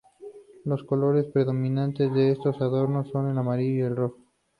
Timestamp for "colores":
0.83-1.27